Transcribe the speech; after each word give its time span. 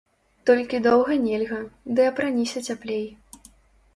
Толькі 0.49 0.79
доўга 0.87 1.17
нельга, 1.25 1.59
ды 1.99 2.07
апраніся 2.11 2.59
цяплей. 2.71 3.05